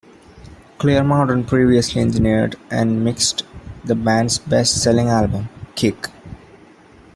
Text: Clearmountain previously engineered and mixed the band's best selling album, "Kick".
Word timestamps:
Clearmountain 0.79 1.45
previously 1.45 2.01
engineered 2.01 2.55
and 2.71 3.03
mixed 3.05 3.43
the 3.83 3.93
band's 3.93 4.39
best 4.39 4.81
selling 4.81 5.09
album, 5.09 5.47
"Kick". 5.75 6.07